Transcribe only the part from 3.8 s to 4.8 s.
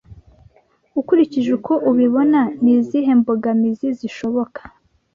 zishoboka